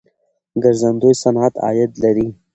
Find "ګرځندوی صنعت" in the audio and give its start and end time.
0.63-1.53